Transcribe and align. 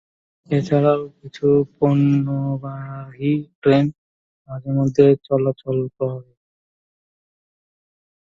এছাড়াও 0.47 1.01
কিছু 1.17 1.47
পণ্যবাহী 1.77 3.31
ট্রেন 3.61 3.85
মাঝেমধ্যে 4.49 5.05
চলাচল 5.27 5.77
করে। 5.97 6.31